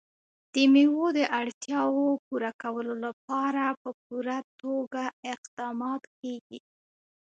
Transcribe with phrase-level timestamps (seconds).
[0.53, 6.59] د مېوو د اړتیاوو پوره کولو لپاره په پوره توګه اقدامات کېږي.